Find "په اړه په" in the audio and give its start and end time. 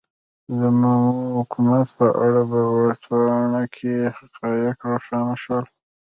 1.97-2.59